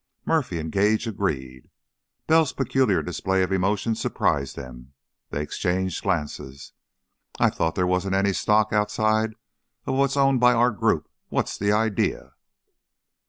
[0.25, 1.69] Murphy and Gage agreed.
[2.25, 4.93] Bell's peculiar display of emotion surprised them;
[5.29, 6.73] they exchanged glances.
[7.39, 9.35] "I thought there wasn't any stock outside
[9.85, 11.07] of what's owned by our group.
[11.29, 12.31] What's the idea?"